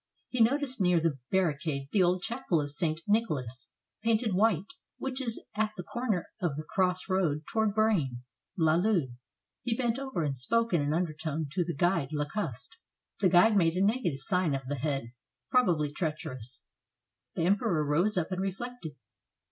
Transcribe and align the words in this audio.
He 0.29 0.41
noticed 0.41 0.81
near 0.81 0.99
that 0.99 1.19
bar 1.31 1.45
ricade 1.53 1.89
the 1.91 2.01
old 2.01 2.23
chapel 2.23 2.59
of 2.59 2.71
St. 2.71 2.99
Nicholas, 3.07 3.69
painted 4.01 4.33
white, 4.33 4.65
which 4.97 5.21
is 5.21 5.39
at 5.53 5.73
the 5.77 5.83
corner 5.83 6.29
of 6.41 6.55
the 6.55 6.63
cross 6.63 7.07
road 7.07 7.43
toward 7.45 7.75
Braine 7.75 8.23
I'Alleud. 8.57 9.15
He 9.61 9.77
bent 9.77 9.99
over 9.99 10.23
and 10.23 10.35
spoke 10.35 10.73
in 10.73 10.81
an 10.81 10.91
undertone 10.91 11.49
to 11.51 11.63
the 11.63 11.75
guide 11.75 12.13
Lacoste. 12.13 12.77
The 13.19 13.29
guide 13.29 13.55
made 13.55 13.75
a 13.77 13.85
negative 13.85 14.21
sign 14.21 14.55
of 14.55 14.65
the 14.65 14.79
head, 14.79 15.11
probably 15.51 15.91
treacherous. 15.91 16.63
The 17.35 17.45
Emperor 17.45 17.85
rose 17.85 18.17
up 18.17 18.31
and 18.31 18.41
reflected. 18.41 18.93